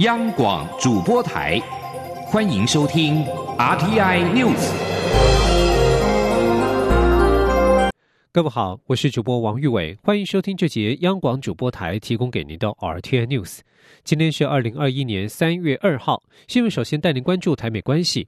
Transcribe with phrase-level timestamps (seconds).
[0.00, 1.60] 央广主播台，
[2.26, 3.24] 欢迎收听
[3.56, 4.72] RTI News。
[8.32, 13.60] 各位好，我是主播王玉伟，欢迎收听这节央广主播台提供给您的 RTI News。
[14.02, 18.26] 今天是二零二一年三月二号，新闻首先带您关注台美关系。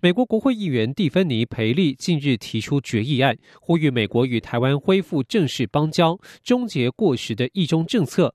[0.00, 8.34] 美国国会议员蒂芬尼·培利近日提出决议案，呼吁美国与台湾恢复正式邦交，终结过时的一中政策。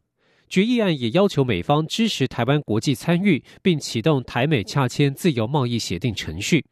[0.50, 6.66] 决议案也要求美方支持台湾国际参与，并启动台美洽签自由贸易协定程序。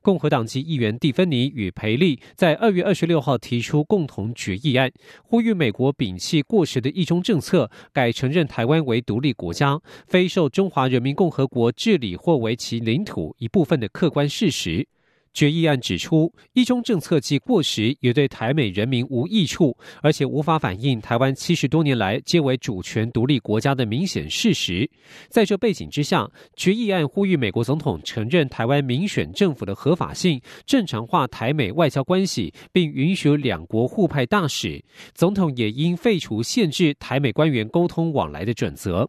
[0.00, 4.90] 共和党籍议员蒂芬尼与培利在二月二十六号提出共同决议案，
[5.22, 14.88] 呼吁美国摒弃过时的一中政策，改承认台湾为独立国家，非受中华人民共和国治理或为其领土一部分的客观事实。
[15.32, 24.90] 决议案指出，一中政策既过时，也对台美人民无益处，而且无法反映台湾七十多年来皆为主权独立国家的明显事实。
[25.28, 34.84] 在这背景之下，决议案呼吁美国总统承认台湾民选政府的合法性，正常化台美外交关系，并允许两国互派大使。
[35.14, 39.08] 总统也应废除限制台美官员沟通往来的准则。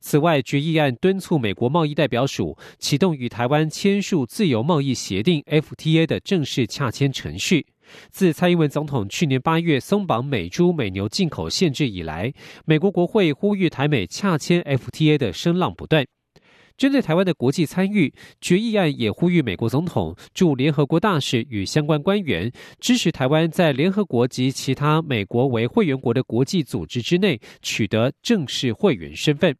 [0.00, 7.66] 此外，决议案敦促美国贸易代表署启动与台湾签署自由贸易协定 （FTA） 的正式洽签程序。
[8.10, 12.32] 自蔡英文总统去年八月松绑美猪美牛进口限制以来，
[12.64, 16.04] 美国国会呼吁台美洽签 FTA 的声浪不断。
[16.76, 29.56] 针对台湾的国际参与，决议案也呼吁美国总统驻联合国大使与相关官员支持台湾在联合国及其他美国为会员国的国际组织之内取得正式会员身份。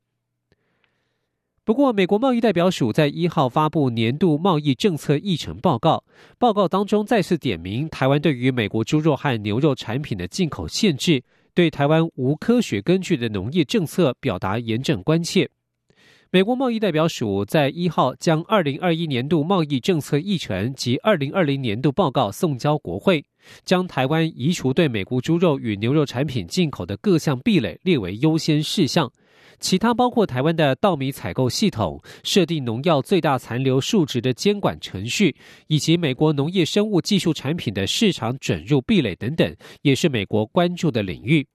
[1.66, 6.04] 不过，美国贸易代表署在一号发布年度贸易政策议程报告，
[6.38, 11.20] 报告当中再次点名台湾对于美国猪肉和牛肉产品的进口限制，
[11.54, 15.50] 对台湾无科学根据的农业政策表达严正关切。
[16.30, 23.24] 美国贸易代表署在一号将二零二一年度贸易政策议程及二零二零年度报告送交国会，
[23.64, 29.10] 将台湾移除对美国猪肉与牛肉产品进口的各项壁垒列为优先事项。
[29.58, 35.34] 其他包括台湾的稻米采购系统、设定农药最大残留数值的监管程序，
[35.66, 41.46] 以及美国农业生物技术产品的市场准入壁垒等等，也是美国关注的领域。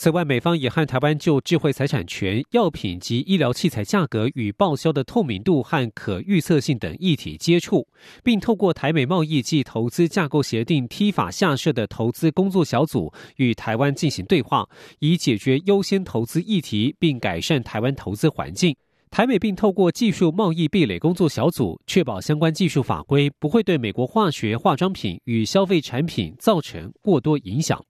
[0.00, 7.84] 此外，美方也和台湾就智慧财产权、药品及医疗器材价格与报销的透明度和可预测性等议题接触，
[8.22, 14.68] 并透过台美贸易及投资架构协定 T 法下设的投资工作小组与台湾进行对话，
[15.00, 18.76] 以解决优先投资议题，并改善台湾投资环境。
[19.10, 27.84] 台美并透过技术贸易壁垒工作小组，确保相关技术法规不会对美国化学、化妆品与消费产品造成过多影响。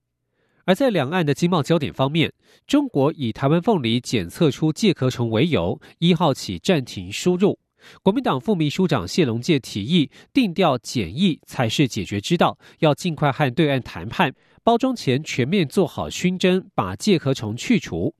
[0.68, 2.30] 而在两岸的经贸焦点方面，
[2.66, 7.58] 中国以台湾凤梨检测出介壳虫为由，一号起暂停输入。
[8.02, 18.14] 国民党副秘书长谢龙介提议，定调检疫才是解决之道，要尽快和对岸谈判，包装前全面做好熏蒸，把介壳虫去除。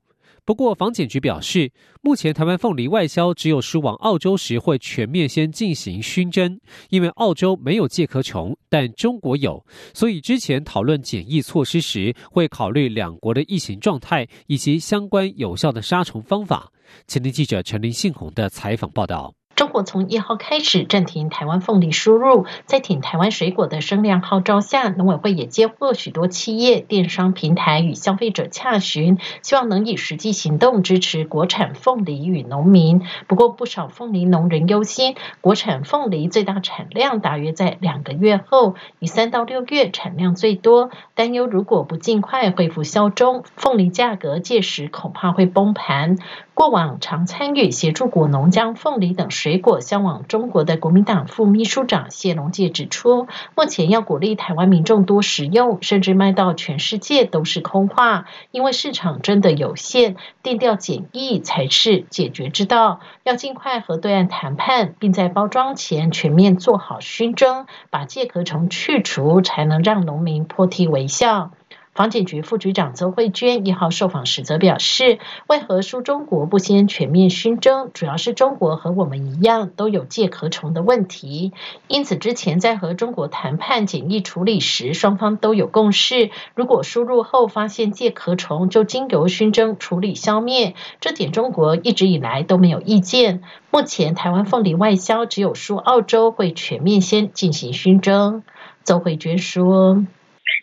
[0.49, 1.71] 不过，房检局表示，
[2.01, 16.73] 目前台湾凤梨外销只有输往澳洲时会全面先进行熏蒸，因为澳洲没有介壳虫，但中国有，所以之前讨论检疫措施时会考虑两国的疫情状态以及相关有效的杀虫方法。
[17.07, 19.38] 前天记者陈林信宏的采访报道。
[19.59, 33.03] 中国从一号开始暂停台湾凤梨输入，在挺台湾水果的声量号召下，农委会也接获许多企业、电商平台与消费者洽询，希望能以实际行动支持国产凤梨与农民。
[33.27, 46.17] 不过，不少凤梨农人忧心，国产凤梨最大产量大约在两个月后，以三到六月产量最多，担忧如果不尽快恢复销中，凤梨价格届时恐怕会崩盘。
[46.59, 62.99] 过往常参与协助果农将凤梨等水果销往中国的国民党副秘书长谢龙介指出，目前要鼓励台湾民众多食用，甚至卖到全世界都是空话，因为市场真的有限，定调检疫才是解决之道。
[63.23, 71.53] 要尽快和对岸谈判，并在包装前全面做好熏蒸，把介壳虫去除，才能让农民破涕为笑。
[71.99, 75.19] 房检局副局长邹慧娟一号受访时则表示，
[75.49, 77.91] 为何输中国不先全面熏蒸？
[77.93, 81.53] 主要是中国和我们一样都有介壳虫的问题，
[81.89, 86.31] 因此之前在和中国谈判检疫处理时，双方都有共识。
[86.55, 93.43] 如果输入后发现介壳虫，就经由熏蒸处理消灭，这点中国一直以来都没有意见。
[93.73, 98.45] 目前台湾凤梨外销只有输澳洲会全面先进行熏蒸。
[98.85, 100.05] 邹慧娟说。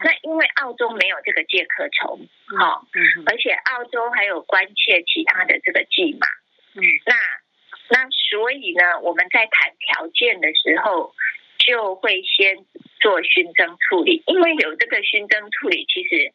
[0.03, 2.19] 那因为澳洲没有这个介壳虫，
[2.57, 2.85] 好，
[3.25, 6.27] 而且澳洲还有关切其他的这个蓟马，
[6.75, 7.15] 嗯，那
[7.89, 11.13] 那所以呢，我们在谈条件的时候，
[11.59, 12.65] 就会先
[12.99, 16.33] 做熏蒸处理，因为有这个熏蒸处理，其实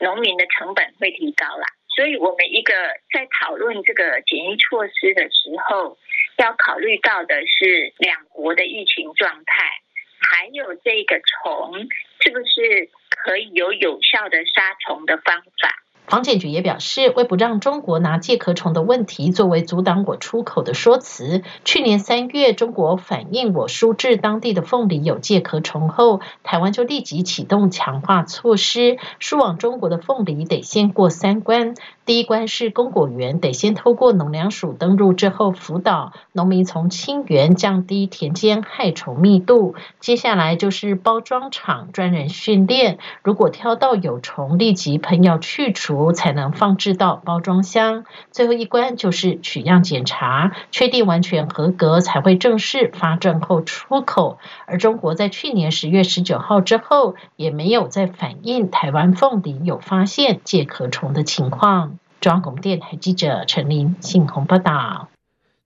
[0.00, 1.66] 农民的成本会提高啦。
[1.94, 2.74] 所以我们一个
[3.10, 5.96] 在讨论这个检疫措施的时候，
[6.36, 9.80] 要考虑到的是两国的疫情状态，
[10.28, 11.86] 还有这个虫
[12.20, 15.82] 是不是可以有有效的杀虫的方法。
[16.06, 31.74] 房检局也表示，为不让中国拿介壳虫的问题作为阻挡我出口的说辞，去年三月中国反映我输至当地的凤梨有介壳虫后，台湾就立即启动强化措施，输往中国的凤梨得先过三关。
[32.04, 48.04] 第一关是供果园得先透过农粮署登录之后辅导农民从清源降低田间害虫密度，接下来就是包装厂专人训练，如果挑到有虫，立即喷药去除，才能放置到包装箱。
[48.30, 54.38] 最后一关就是取样检查，确定完全合格才会正式发证后出口。
[54.66, 61.98] 而中国在去年十月十九号之后，也没有再反映台湾凤梨有发现介壳虫的情况。
[62.20, 65.08] 中央广电台记者陈琳信鸿报道。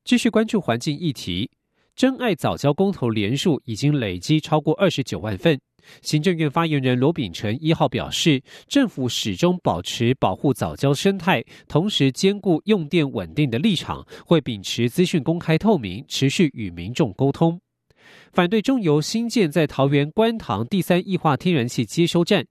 [0.04, 1.50] 继续关注环境议题，
[1.94, 5.60] 真爱早教公投连数已经累积超过二十九万份。
[6.02, 17.60] 行政院发言人罗秉成一号表示，政府始终保持保护早教生态，同时兼顾用电稳定的立场，会秉持资讯公开透明，持续与民众沟通。
[18.32, 22.44] 反对中油新建在桃园观塘第三液化天然气接收站。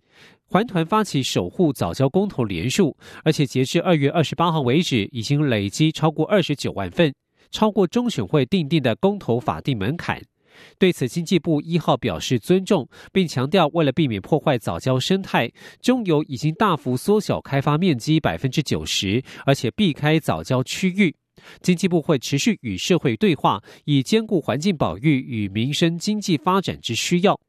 [0.52, 7.14] 环团发起守护早教公投连数，而且截至二月二十八号为止，已经累积超过二十九万份，
[7.52, 10.20] 超过中选会定定的公投法定门槛。
[10.78, 15.52] 对此，经济部一号表示尊重，并强调，为了避免破坏早教生态，
[15.82, 21.16] 中油已经大幅缩小开发面积百分之九十，而且避开早教区域。
[21.62, 27.40] 经济部会持续与社会对话，以兼顾环境保育与民生经济发展之需要。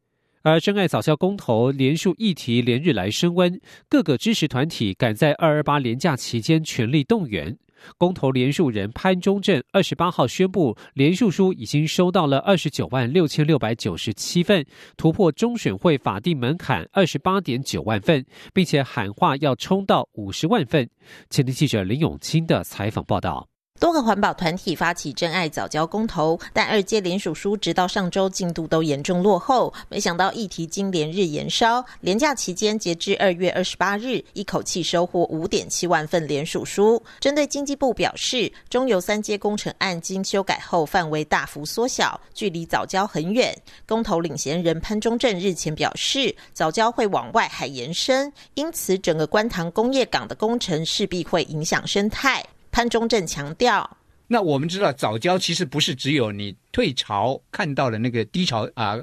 [0.42, 7.58] 而真爱早教公投连数议题连日来升温，各个支持团体赶在二二八连假期间全力动员。
[7.98, 14.64] 公投联署人潘中正二十八号宣布，联署书已经收到了二十九万六千六百九十七份，
[14.96, 18.24] 突破中选会法定门槛二十八点九万份，
[18.54, 20.88] 并且喊话要冲到五十万份。
[21.28, 23.49] 前天记者林永清的采访报道。
[23.80, 29.72] 多个环保团体发起真爱早教公投，但二届联署书直到上周进度都严重落后。
[29.88, 37.02] 没想到议题经连日延烧，连假期间截至二月二十八日，一口气收获五点七万份联署书。
[37.20, 43.56] 针对经济部表示，中油三阶工程案经修改后范围大幅缩小，距离早教很远。
[43.86, 52.44] 公投领衔人潘中正日前表示，早教会往外海延伸，因此整个观塘工业港的工程势必会影响生态。
[52.70, 58.96] 潘忠正强调：“那我们知道早教其实不是只有你退潮看到的那个低潮啊，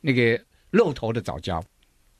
[0.00, 0.40] 那个
[0.70, 1.62] 露头的早教，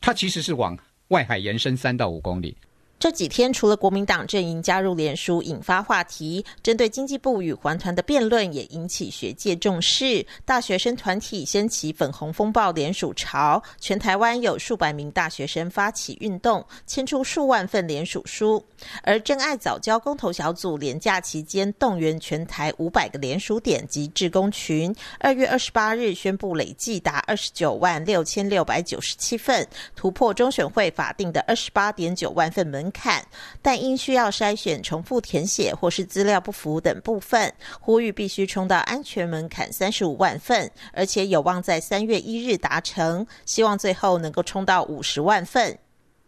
[0.01, 0.77] 它其实是往
[1.09, 2.57] 外海延伸三到五公里。”
[2.99, 10.25] 这几天，除了国民党阵营加入联署引发话题，针对经济部与环团的辩论也引起学界重视。
[10.47, 18.65] 大学生团体掀起粉红风暴联署潮，全台湾有数百名大学生发起运动，签出数万份联署书。
[19.03, 32.86] 而真爱早教公投小组连假期间动员全台五百个联署点及志工群，二月二十八日宣布累计达二十九万六千六百九十七份，突破中选会法定的二十八点九万份门。
[32.87, 33.27] 门槛，
[33.61, 45.77] 但因需要筛选重复填写或是资料不符等部分，呼吁必须冲到安全门槛三十五万份，而且有望在三月一日达成，希望最后能够冲到五十万份。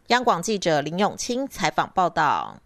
[0.09, 2.61] 央广记者林永清采访报道。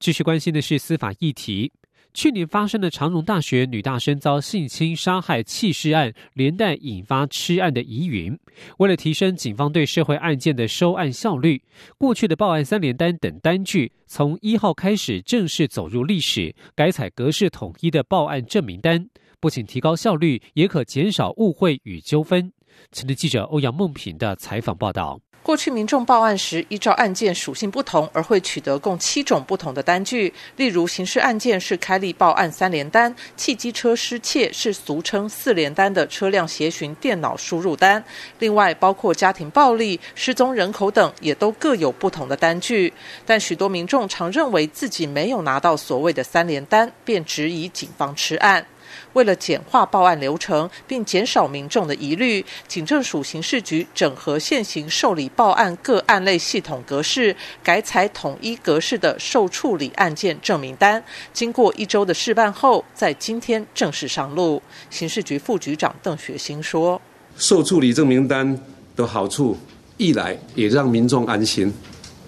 [0.00, 1.70] 继续关心的是司法议题。
[2.12, 8.36] 去年发生的长荣大学女大生遭性侵杀害弃尸案，连带引发吃案的疑云。
[8.78, 11.62] 为了提升警方对社会案件的收案效率，
[11.96, 22.52] 过去的报案三联单等单据从一号开始正式走入历史，改采格式统一的报案证明单，不仅提高效率，也可减少误会与纠纷。
[22.92, 25.20] 前的记者欧阳梦平的采访报道。
[25.42, 30.32] 过去民众报案时，依照案件属性不同而会取得共七种不同的单据。
[30.56, 38.04] 例如，刑事案件是开立报案三联单，汽机车失窃是俗称四联单的车辆协寻电脑输入单。
[38.38, 42.92] 另外，包括家庭暴力、失踪人口等，也都各有不同的单据。
[43.24, 48.64] 但许多民众常认为自己没有拿到所谓的三联单，便质疑警方吃案。
[49.12, 61.02] 为了简化报案流程，并减少民众的疑虑，警政署刑事局整合现行受理报案各案类系统格式，改采统一格式的受处理案件证明单。
[61.32, 64.62] 经过一周的试办后，在今天正式上路。
[64.90, 67.00] 刑事局副局长邓学兴说
[67.36, 68.58] ：“受处理证明单
[68.96, 69.56] 的好处，
[69.96, 71.72] 一来也让民众安心，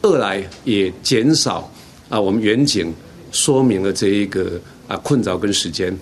[0.03, 1.71] 二来也减少
[2.09, 2.93] 啊我们远景
[3.31, 5.97] 说明了这一个啊困扰跟时间。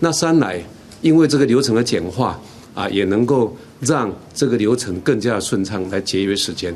[0.00, 0.62] 那三来，
[1.00, 2.40] 因为这个流程的简化
[2.74, 6.74] 啊，也能够让这个流程更加顺畅，来节约时间。”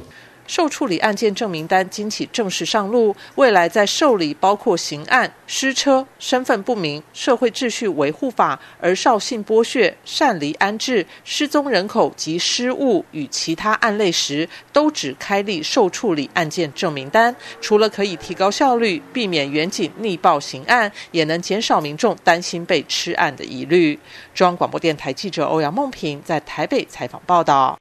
[0.51, 17.33] 受处理案件证明单今起正式上路，未来在受理包括刑案、失车、身份不明、社会秩序维护法、而少性剥削、擅离安置、失踪人口及失物与其他案类时，都只开立受处理案件证明单。
[17.61, 23.97] 除了可以提高效率，避免远警逆报刑案，也能减少民众担心被吃案的疑虑。
[24.35, 27.79] 中央广播电台记者欧阳梦平在台北采访报道。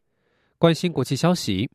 [0.59, 1.67] 关心国际消息。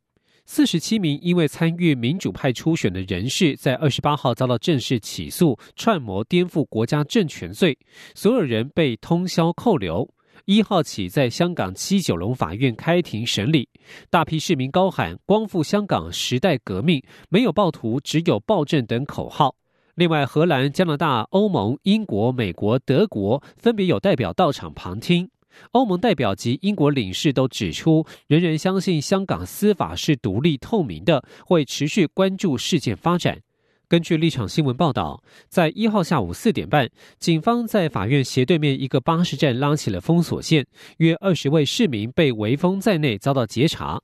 [0.46, 7.78] 四十七名因为参与民主派初选的人士，在二十八号遭到正式起诉，串谋颠覆国家政权罪，
[8.14, 10.08] 所有人被通宵扣留。
[10.44, 13.66] 一号起，在香港七九龙法院开庭审理。
[14.10, 19.56] 大批市民高喊“光复香港，时代革命”，没有暴徒，只有暴政等口号。
[19.94, 25.30] 另外，荷兰、加拿大、欧盟、英国、美国、德国分别有代表到场旁听。
[25.72, 33.40] 欧盟代表及英国领事都指出，人人相信香港司法是独立透明的，会持续关注事件发展。
[33.86, 44.00] 根据立场新闻报道，在一号下午四点半，警方在法院斜对面一个巴士站拉起了封锁线，约二十位市民被围封在内遭到截查。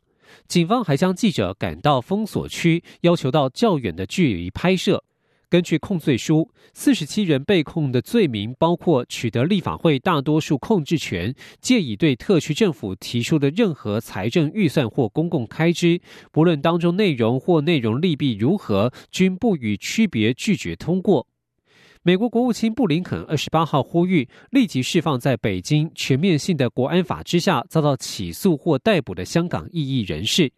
[0.47, 5.02] 警方还将记者赶到封锁区，要求到较远的距离拍摄。
[5.50, 21.26] 根据控罪书，四十七人被控的罪名包括取得立法会大多数控制权，借以对特区政府提出的任何财政预算或公共开支，不论当中内容或内容利弊如何，均不予区别拒绝通过。
[22.02, 30.50] 美国国务卿布林肯二十八号呼吁立即释放在北京全面性的国安法之下遭到起诉或逮捕的香港异议人士。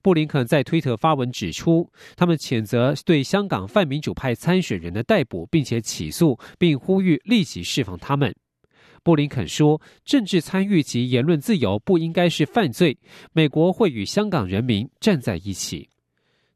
[0.00, 8.34] 布林肯在推特发文指出，他们谴责对香港泛民主派参选人的逮捕，并且起诉，并呼吁立即释放他们。
[9.04, 12.96] 布林肯说：“政治参与及言论自由不应该是犯罪，
[13.32, 15.88] 美国会与香港人民站在一起。”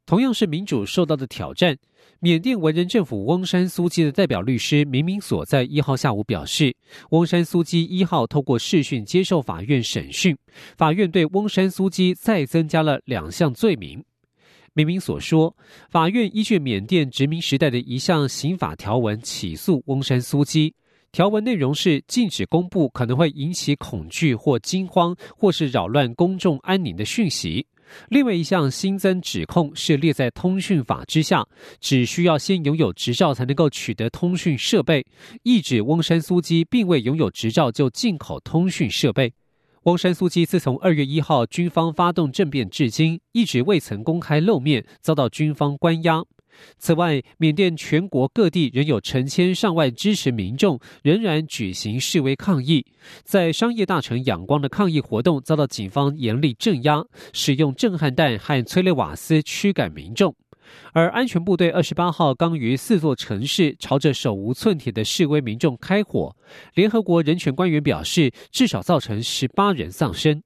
[0.07, 1.77] 同样是民主受到的挑战。
[2.21, 6.73] 缅甸文人政府翁山苏基的代表律师明明所在一号下午表示，
[7.09, 10.35] 翁山苏基一号透过视讯接受法院审讯，
[10.77, 14.01] 法院对翁山苏基再增加了两项罪名。
[14.73, 15.53] 明明所说，
[15.89, 20.73] 法院依据缅甸殖民时代的一项刑法条文起诉翁山苏基，
[21.11, 27.67] 条文内容是禁止公布可能会引起恐惧或惊慌或是扰乱公众安宁的讯息。
[28.09, 31.45] 另外一项新增指控是列在通讯法之下，
[31.79, 35.05] 只需要先拥有执照才能够取得通讯设备，
[35.43, 39.33] 意指翁山苏基并未拥有执照就进口通讯设备。
[39.83, 46.23] 翁山苏基自从二月一号军方发动政变至今，一直未曾公开露面，遭到军方关押。
[46.77, 52.85] 此外，缅甸全国各地仍有成千上万支持民众仍然举行示威抗议，
[53.23, 60.35] 在商业大城仰光的抗议活动遭到警方严厉镇压，使用震撼弹和催泪瓦斯驱赶民众。
[60.91, 66.35] 而安全部队二十八号刚于四座城市朝着手无寸铁的示威民众开火，
[66.73, 70.43] 联合国人权官员表示，至少造成十八人丧生。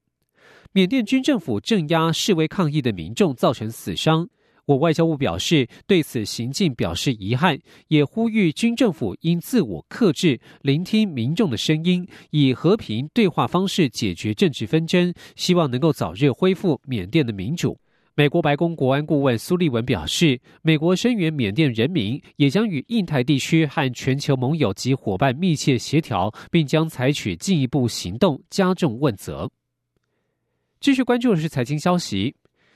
[0.73, 4.29] 缅甸军政府镇压示威抗议的民众，造成死伤。
[4.71, 7.59] 我外交部表示对此行径表示遗憾，
[7.89, 17.77] 也呼吁军政府应自我克制，聆听民众的声音，以和平对话方式解决政治纷争，希望能够早日恢复缅甸的民主。
[18.15, 29.51] 美国白宫国安顾问苏利文表示，美国声援缅甸人民，也将与印太地区和全球盟友及伙伴密切协调，并将采取进一步行动，加重问责。
[30.79, 32.33] 继续关注的是财经消息。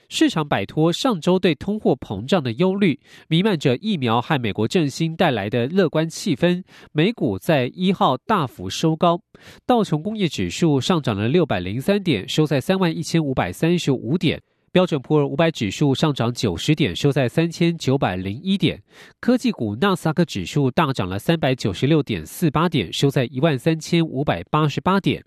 [0.09, 6.63] 市场摆脱上周对通货膨胀的忧虑，弥漫着疫苗和美国振兴带来的乐观气氛。
[6.91, 9.21] 美股在一号大幅收高，
[9.65, 14.39] 道琼工业指数上涨了六百零三点，收在三万一千五百三十五点；
[14.71, 18.77] 标准普尔五百指数上涨九十点，收在三千九百零一点；
[19.19, 25.23] 科技股纳斯达克指数大涨了三百九十六点四八点，收在一万三千五百八十八点。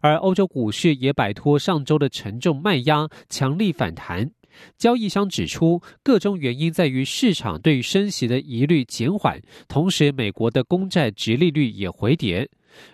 [0.00, 4.30] 而欧洲股市也摆脱上周的沉重卖压，强力反弹。
[4.78, 12.48] 交易商指出，各种原因在于市场对升息的疑虑减缓，同时美国的公债直利率也回跌。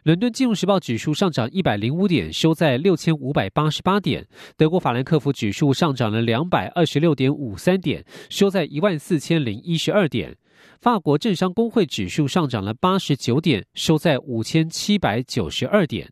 [0.04, 4.26] 伦敦金融时报指数上涨一百零五点，收在六千五百八十八点。
[4.56, 10.36] 德国法兰克福指数上涨了两百二十六点五三点，收在一万四千零一十二点。
[10.80, 16.10] 法国政商工会指数上涨了八十九点，收在五千七百九十二点。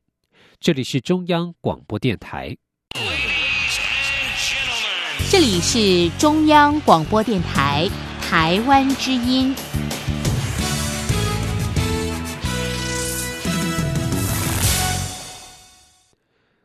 [0.61, 2.57] 这里是中央广播电台。
[5.31, 7.89] 这里是中央广播电台
[8.21, 9.55] 台湾之音。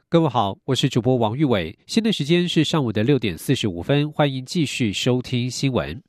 [0.10, 1.78] 各位好，我是主播王玉伟。
[1.86, 6.02] 现在时间是上午的六点四十五分，欢迎继续收听新闻。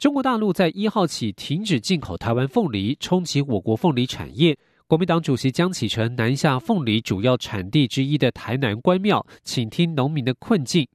[0.00, 4.58] 中国大陆在一号起停止进口台湾凤梨，冲击我国凤梨产业。
[4.92, 10.86] 国民党主席江启臣南下凤梨主要产地之一的台南关庙，倾听农民的困境。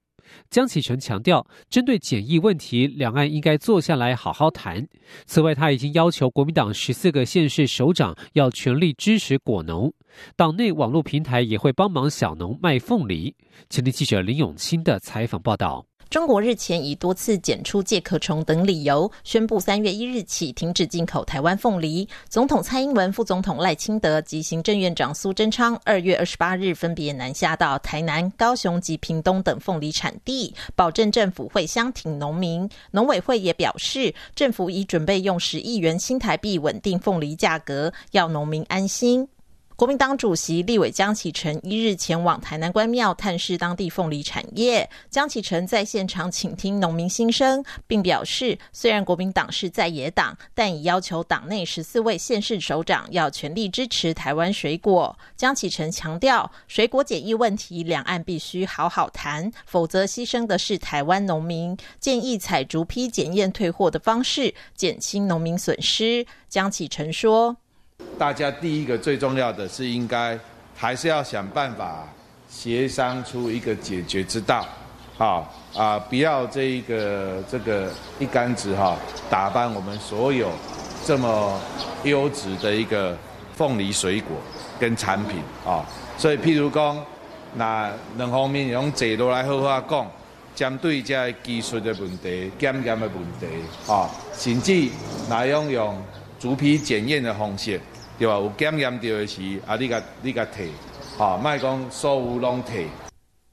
[0.48, 4.86] 江启臣强调，针对检疫问题，两岸应该坐下来好好谈。
[5.26, 9.92] 此外，他已经要求国民党十四个县市首长要全力支持果农，
[10.36, 13.34] 党内网络平台也会帮忙小农卖凤梨。
[13.68, 15.87] 前天记者林永清的采访报道。
[16.10, 22.08] 中国日前以多次检出介壳虫等理由，宣布三月一日起停止进口台湾凤梨。
[22.30, 32.66] 总统蔡英文、副总统赖清德及行政院长苏贞昌二月二十八日分别南下到台南、高雄及屏东等凤梨产地，保证政府会相挺农民。
[32.90, 39.28] 农委会也表示，政府已准备用十亿元新台币稳定凤梨价格，要农民安心。
[39.78, 44.90] 国民党主席立委江启臣一日前往台南关庙探视当地凤梨产业。
[45.08, 55.16] 江启臣在现场倾听农民心声，并表示，虽然国民党是在野党，但已要求党内十四位县市首长要全力支持台湾水果。
[55.36, 61.76] 江启臣强调，水果检疫问题，两岸必须好好谈，否则牺牲的是台湾农民。
[62.00, 66.26] 建议采逐批检验退货的方式，减轻农民损失。
[66.48, 67.56] 江启臣说。
[68.18, 70.36] 大家第一个最重要的是，应该
[70.74, 72.04] 还是要想办法
[72.48, 74.66] 协商出一个解决之道，
[75.16, 77.88] 好啊，不要这一个这个
[78.18, 78.96] 一竿子哈
[79.30, 80.50] 打翻我们所有
[81.04, 81.60] 这么
[82.02, 83.16] 优质的一个
[83.56, 84.36] 凤梨水果
[84.80, 85.86] 跟产品啊。
[86.16, 87.00] 所以，譬如讲，
[87.54, 90.10] 那两方面用制度来好好讲，
[90.56, 93.46] 针对这技术的问题、检验的问题
[93.86, 94.88] 啊，甚至
[95.28, 95.96] 那用用
[96.38, 97.80] 逐批检验的方式。
[98.18, 98.34] 对吧？
[98.34, 100.68] 有检验到的是啊，你个你个退，
[101.16, 102.88] 啊，卖讲所有拢退。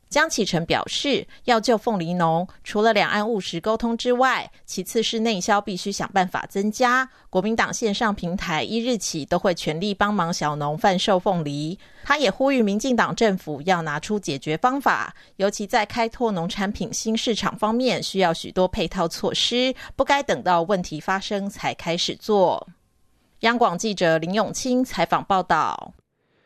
[0.09, 7.07] 江启臣表示，要救凤梨农，除了两岸务实沟通之外，其次是内销必须想办法增加。
[7.29, 11.77] 国民党线上平台一日起都会全力帮忙小农贩售凤梨。
[12.03, 22.67] 他也呼吁民进党政府要拿出解决方法，尤其在开拓农产品新市场方面，需要许多配套措施，不该等到问题发生才开始做。
[23.45, 25.93] 央广记者林永清采访报道。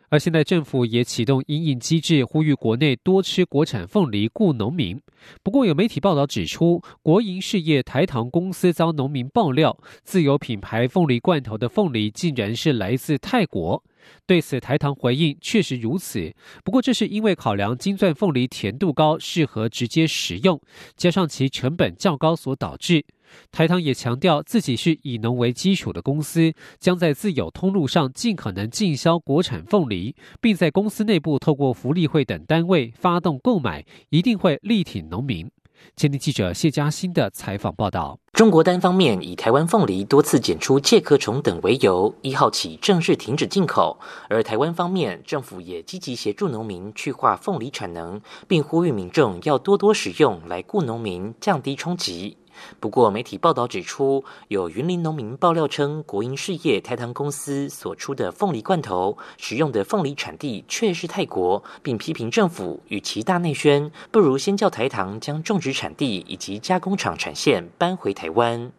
[0.10, 5.00] 而现在政府也启动阴影机制，呼吁国内多吃国产凤梨，雇农民。
[5.42, 13.82] 不过有媒体报道指出，国营事业台糖公司遭农民爆料，自有品牌凤梨罐头的凤梨竟然是来自泰国。
[14.26, 16.34] 对此，台糖回应确实如此，
[16.66, 20.60] 不过这是因为考量金钻凤梨甜度高，适合直接食用，
[20.98, 23.06] 加上其成本较高所导致。
[23.52, 35.50] 台糖也强调自己是以农为基础的公司，将在自有通路上尽可能进销国产凤梨，并在公司内部透过福利会等单位发动购买，一定会力挺农民。
[35.96, 52.36] 前天记者谢嘉欣的采访报道：中国单方面以台湾凤梨多次检出介壳虫等为由，一号起正式停止进口；而台湾方面政府也积极协助农民去化凤梨产能，并呼吁民众要多多使用来雇农民，降低冲击。
[52.80, 68.72] 不过，媒体报道指出，有云林农民爆料称，国营事业台糖公司所出的凤梨罐头使用的凤梨产地却是泰国，并批评政府与其大内宣，不如先叫台糖将种植产地以及加工厂产线搬回台湾。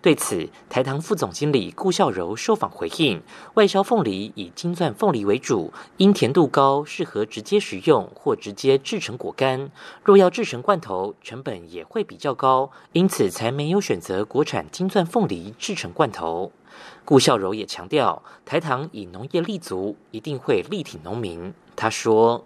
[0.00, 3.20] 对此，台糖副总经理顾孝柔受访回应：
[3.54, 9.70] 外销凤梨以金钻凤梨为主，因甜度高，适合直接食用或直接制成果干。
[10.04, 16.52] 若要制成罐头，成本也会比较高，因此才没有选择国产金钻凤梨制成罐头。
[17.04, 21.52] 顾孝柔也强调，台糖以农业立足，一定会力挺农民。
[21.74, 22.44] 他说。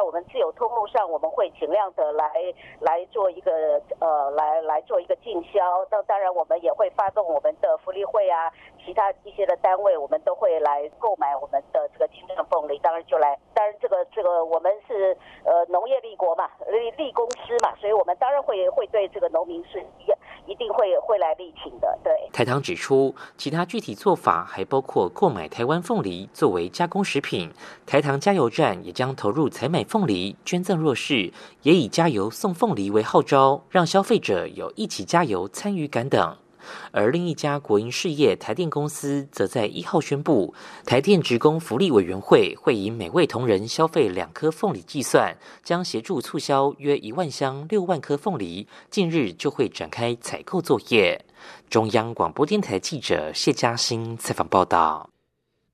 [0.00, 2.32] 在我们自有通路上，我们会尽量的来
[2.80, 5.60] 来做一个呃，来来做一个进销。
[5.90, 8.50] 那当然，我们也会发动我们的福利会啊，
[8.82, 12.78] 其他一些的单位，我们都会来购买我们的这个金钻凤梨。
[12.78, 20.18] 当然就来，当然这个这个我们是呃农业立国嘛，立立公司嘛，所以我们当然会会对这个农民是一样
[20.50, 21.96] 一定会会来力挺的。
[22.02, 22.12] 对。
[22.32, 27.52] 台糖指出，其他具体做法还包括购买台湾凤梨作为加工食品，
[27.86, 31.32] 台糖加油站也将投入采买凤梨捐赠弱势，
[31.62, 36.36] 也以加油送凤梨为号召，让消费者有一起加油参与感等。
[36.90, 51.24] 而另一家国营事业台电公司，则在一号宣布，台电职工福利委员会会以每位同仁消费两颗凤梨计算，将协助促销约一万箱六万颗凤梨，近日就会展开采购作业。
[51.68, 55.08] 中央广播电台记者谢嘉欣采访报道。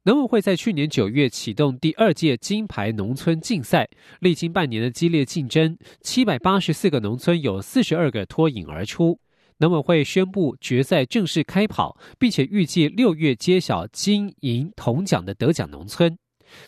[0.04, 3.88] 农委会在去年九月启动第二届金牌农村竞赛，
[4.20, 9.18] 历经半年的激烈竞争，七百八十四个农村有四十二个脱颖而出。
[9.58, 16.18] 农委会宣布决赛正式开跑，并且预计六月揭晓金银铜奖的得奖农村。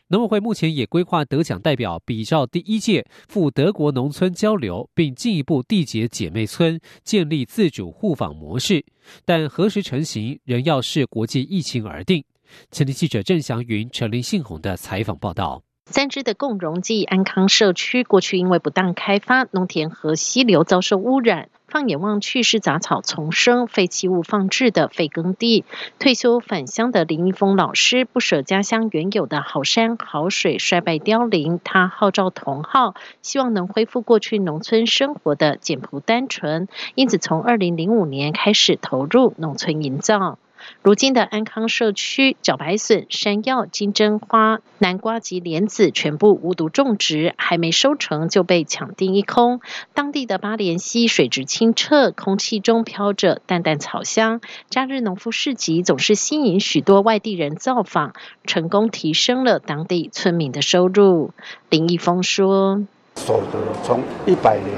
[0.09, 8.85] 农委会目前也规划得奖代表比照第一届赴德国农村交流，并进一步缔结姐妹村，建立自主互访模式。
[9.25, 12.25] 但何时成型，仍要视国际疫情而定。
[12.71, 15.63] 前天记者郑祥云、陈林信宏的采访报道。
[15.91, 21.49] 三支的共荣记安康社区过去因为不当开发，农田和溪流遭受污染。
[21.67, 25.65] 放眼望去是杂草丛生、废弃物放置的废耕地。
[25.99, 40.39] 退休返乡的林一峰老师不舍家乡原有的好山好水衰败凋零，他号召同好，希望能恢复过去农村生活的简朴单纯，因此从二零零五年开始投入农村营造。
[40.83, 49.61] 如今的安康社区，茭白笋、山药、金针花、南瓜及莲子全部无毒种植，还没收成就被抢订一空。
[49.95, 54.41] 当地的八莲溪水质清澈，空气中飘着淡淡草香。
[54.71, 61.33] 假日农夫市集总是吸引许多外地人造访，成功提升了当地村民的收入。
[61.71, 62.85] 林义峰说
[63.17, 64.77] ：“所得从一百年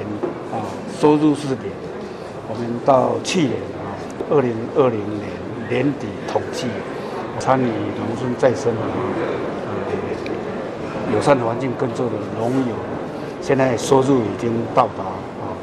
[0.53, 0.65] 啊，
[0.99, 1.71] 收入是零，
[2.49, 3.95] 我们到去年啊，
[4.31, 5.29] 二零二零年。”
[5.71, 6.67] 年底统计
[7.39, 8.81] 参与农村再生的
[9.69, 12.75] 呃友善环境耕作的农友，
[13.41, 15.55] 现在收入已经到达啊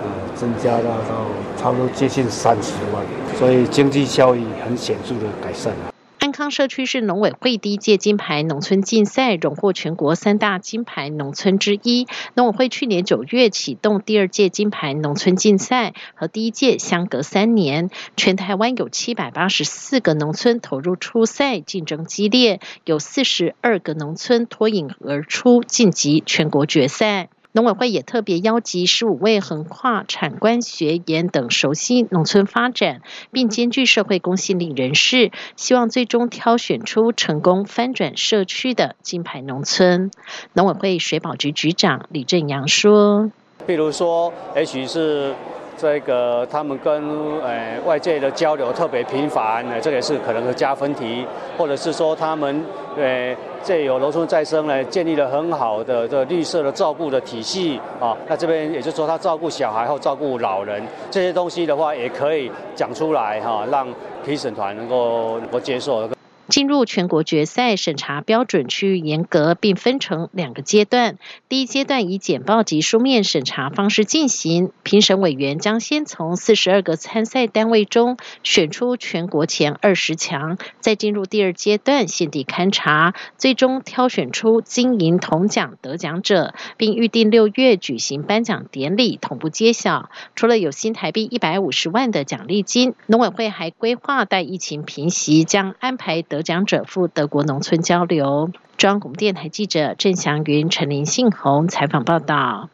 [0.00, 0.04] 呃
[0.36, 3.04] 增加到到差不多接近三十万，
[3.36, 5.72] 所以经济效益很显著的改善。
[5.72, 5.97] 了
[6.38, 12.06] 康社区是农委会第一届金牌农村竞赛荣获全国三大金牌农村之一。
[12.34, 17.90] 农委会去年九月启动第二届金牌农村竞赛，和第一届相隔三年。
[18.16, 27.30] 全台湾有七百八十四个农村投入初赛，竞争激烈，有四十二个农村脱颖而出，晋级全国决赛。
[27.58, 40.12] 农委会也特别邀集十五位横跨产官学研等熟悉农村发展，并兼具社会公信力人士，希望最终挑选出成功翻转社区的金牌农村。
[40.52, 43.32] 农委会水保局局长李正阳说
[43.66, 45.34] ：“比如说，，H 是。”
[45.78, 46.92] 这个他们跟
[47.40, 51.24] 呃外界的交流特别频繁，这也是可能的加分题，
[51.56, 52.64] 或者是说他们
[52.96, 63.86] 呃这有农村再生呢，建立了很好的这绿色的照顾的体系啊，那这边也就是说他照顾小孩或照顾老人这些东西的话，也可以讲出来哈，让
[64.24, 66.08] 评审团能够能够接受。
[66.48, 71.18] 进入全国决赛审查标准趋于严格，并分成两个阶段。
[71.50, 90.08] 第一阶段以简报及书面审查方式进行，评审委员将先从四十二个参赛单位中选出全国前二十强，再进入第二阶段现地勘查，最终挑选出金银铜奖得奖者，并预定六月举行颁奖典礼，同步揭晓。
[90.34, 96.37] 除了有新台币一百五十万的奖励金，农委会还规划待疫情平息，将安排得。
[96.38, 98.52] 有奖者赴德国农村交流。
[98.76, 102.70] 中央广播电台记者郑祥云、陈林信宏采访报道。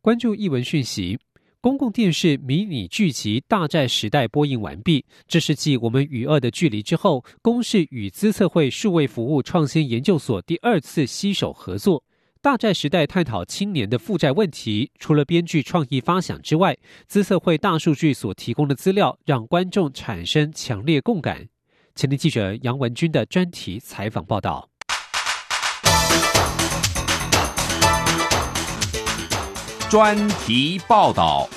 [0.00, 1.18] 关注译文讯息：
[1.60, 5.04] 公共电视迷你剧集《大债时代》播映完毕。
[5.28, 12.00] 这是继《我们与恶的距离》之后，公视与资策会数位服务创新研究所第二次携手合作。
[12.40, 16.74] 《大债时代》探讨青年的负债问题，除了编剧创意发想之外，
[17.06, 21.46] 资策会大数据所提供的资料，让观众产生强烈共感。
[21.96, 24.68] 前天记者杨文军的专题采访报道。
[29.88, 31.48] 专题报道。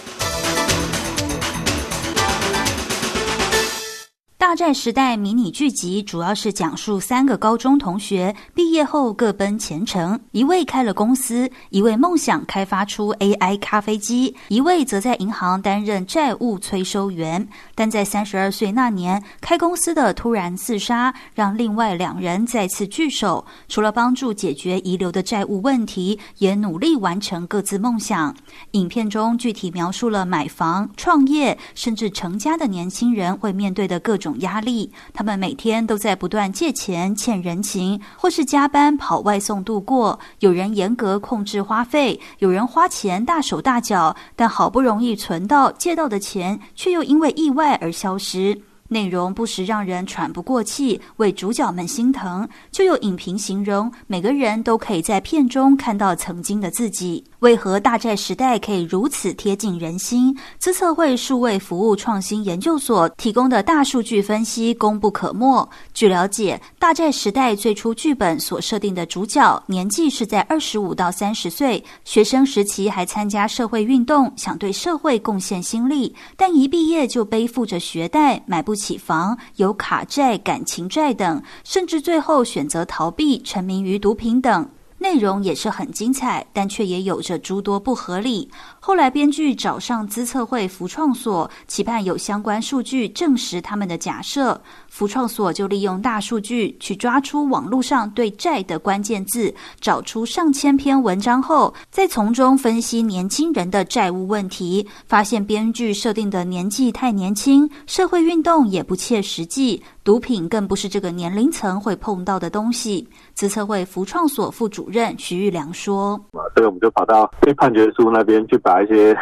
[4.40, 17.46] 大债时代迷你剧集主要是讲述三个高中同学毕业后各奔前程，一位开了公司，一位梦想开发出 AI 咖啡机，一位则在银行担任债务催收员。
[17.76, 23.46] 但在三十二岁那年，开公司的突然自杀，让另外两人再次聚首。
[23.68, 28.34] 除了帮助解决遗留的债务问题，也努力完成各自梦想。
[28.72, 34.29] 影片中具体描述了买房、创业，甚至成家的年轻人会面对的各种。
[34.40, 40.20] 压力，他们每天都在不断借钱、欠人情，或是加班跑外送度过。
[40.40, 48.62] 有人严格控制花费，有人花钱大手大脚，但好不容易存到借到的钱，却又因为意外而消失。
[48.90, 52.46] 内容不时让人喘不过气，为主角们心疼。
[52.72, 57.24] 就有影评形容，每个人都可以在片中看到曾经的自己。
[57.40, 60.38] 为何大债时代可以如此贴近人心？
[60.58, 65.70] 资策会数位服务创新研究所提供的大数据分析功不可没。
[65.94, 84.70] 据了解，大债时代最初剧本所设定的主角年纪是在二十五到三十岁，学生时期还参加社会运动，想对社会贡献心力，但一毕业就背负着学贷，买不起房，有卡债、感情债等，甚至最后选择逃避，沉迷于毒品等。
[85.02, 88.50] 内容也是很精彩，但却也有着诸多不合理。
[88.90, 94.60] 后来编剧找上资策会福创所，期盼有相关数据证实他们的假设。
[94.88, 113.08] 福创所就利用大数据去抓出网络上对债的关键字，找出上千篇文章后，再从中分析年轻人的债务问题，发现编剧设定的年纪太年轻，社会运动也不切实际，毒品更不是这个年龄层会碰到的东西。
[113.36, 116.20] 资策会福创所副主任徐玉良说
[116.56, 119.18] ：“所以我们就跑到被判决书那边去把一些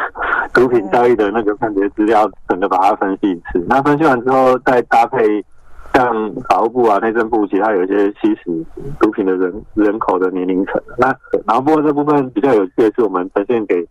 [0.54, 3.66] 毒品交易的那个判决资料，整个把它分析一次。
[3.68, 5.44] 那分析完之后，再搭配。”
[5.94, 8.64] 像法务部啊、内政部，其他有一些吸食
[9.00, 10.80] 毒品的人人口的年龄层。
[10.96, 11.08] 那
[11.48, 13.88] 然后不过这部分比较有趣的是，我们呈现给。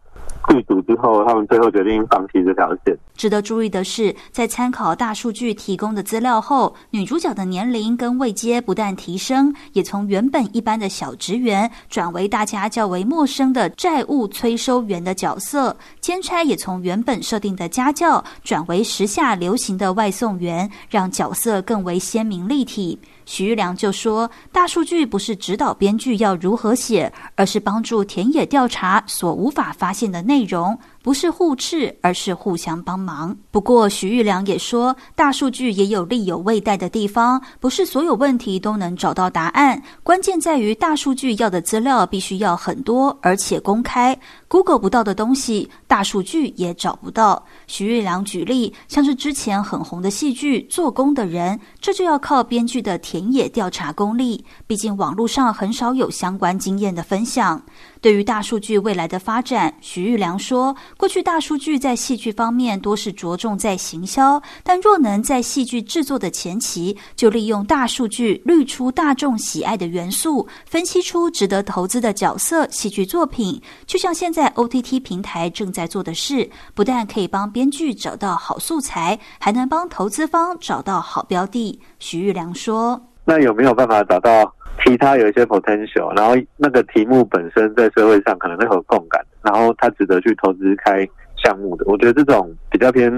[0.48, 2.96] 剧组之后，他们最后决定放弃这条线。
[3.14, 15.76] 值得注意的是，在参考大数据提供的资料后，女主角的年龄跟位阶不但提升，也从原本一般的小职员转为大家较为陌生的债务催收员的角色。
[16.00, 22.98] 兼差也从原本设定的家教转为时下流行的外送员，让角色更为鲜明立体。
[23.26, 33.36] 徐玉良就说：“大数据不是指导编剧要如何写，而是帮助田野调查所无法发现的内容。”不是互斥，而是互相帮忙。
[33.52, 39.80] 不过，徐玉良也说，大数据也有利有未待的地方，不是所有问题都能找到答案。
[40.02, 44.18] 关键在于，大数据要的资料必须要很多，而且公开。
[44.48, 47.40] Google 不到的东西，大数据也找不到。
[47.66, 54.44] 徐玉良举例，像是之前很红的戏剧《做工的人》，这就要靠编剧的田野调查功力。
[54.66, 57.62] 毕竟网络上很少有相关经验的分享。
[58.06, 84.50] 对于大数据未来的发展，徐玉良说：“过去大数据在戏剧方面多是着重在行销，但若能在戏剧制作的前期就利用大数据滤出大众喜爱的元素，分析出值得投资的角色、戏剧作品，就像现在 OTT 平台正在做的事，不但可以帮编剧找到好素材，还能帮投资方找到好标的。”徐玉良说：“那有没有办法找到？”
[84.84, 90.98] 其他有一些 potential，然后那个题目本身在社会上可能会有共感，然后它值得去投资开
[91.42, 91.84] 项目的。
[91.86, 93.10] 我觉得这种比较偏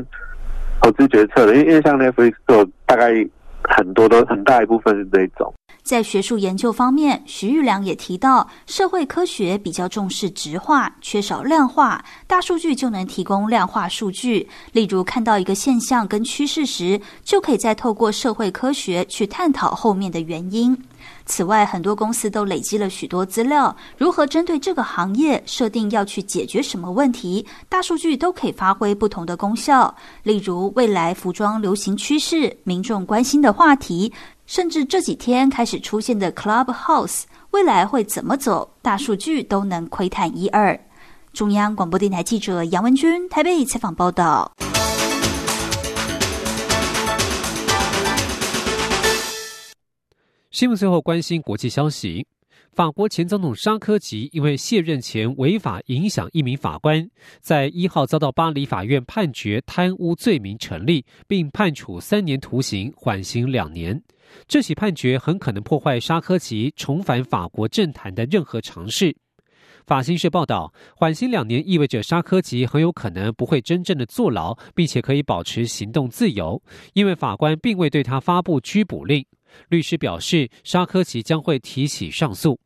[0.81, 3.13] 投资决策的，因为因为像 Netflix 做大概
[3.65, 5.53] 很多都很大一部分是这种。
[5.89, 12.05] 在学术研究方面，徐玉良也提到，社会科学比较重视直化，缺少量化。
[12.27, 20.77] 大数据就能提供量化数据，例如看到一个现象跟趋势时，就可以再透过社会科学去探讨后面的原因。
[21.25, 29.95] 此外，很多公司都累积了许多资料，如何针对这个行业设定要去解决什么问题，大数据都可以发挥不同的功效。
[30.23, 34.13] 例如，未来服装流行趋势、民众关心的话题。
[34.49, 38.75] 甚至这几天开始出现的 Clubhouse，未来会怎么走？
[38.81, 40.81] 大数据都能窥探一二。
[41.35, 44.51] 中央广播电台记者杨文军台北采访报道。
[50.51, 52.27] 新闻最后关心国际消息：
[52.79, 57.11] 法国前总统沙科吉因为卸任前违法影响一名法官，
[57.41, 64.01] 在一号遭到巴黎法院判决贪污罪名成立，并判处三年徒刑，缓刑两年。
[64.47, 69.17] 这起判决很可能破坏沙科吉重返法国政坛的任何尝试。
[69.85, 76.63] 法新社报道，缓刑两年意味着沙科吉很有可能不会真正的坐牢，并且可以保持行动自由，
[76.93, 79.27] 因为法官并未对他发布拘捕令。
[79.69, 82.61] 律师表示，沙科吉将会提起上诉。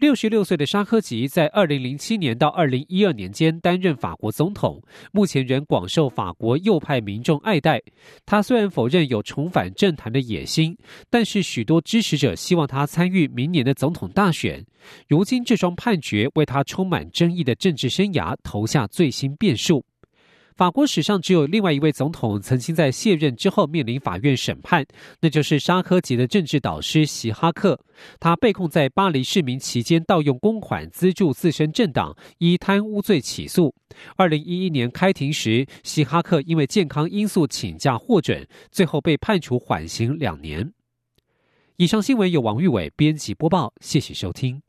[0.00, 4.82] 六十六岁的沙科吉在二零零七年到二零一二年间担任法国总统，
[5.12, 7.82] 目前仍广受法国右派民众爱戴。
[8.24, 10.74] 他虽然否认有重返政坛的野心，
[11.10, 14.64] 但是许多支持者希望他参与明年的总统大选。
[15.06, 19.84] 如今这桩判决为他充满争议的政治生涯投下最新变数。
[20.60, 24.84] 法国史上只有另外一位总统曾经在卸任之后面临法院审判，
[25.18, 27.80] 那就是沙科吉的政治导师席哈克。
[28.18, 33.74] 他被控在巴黎市民期间盗用公款资助自身政党，依贪污罪起诉。
[34.16, 40.70] 二零一一年开庭时，席哈克因为健康因素请假获准，最后被判处缓刑两年。
[41.78, 44.60] 以上新闻由王玉伟编辑播报，谢谢收听。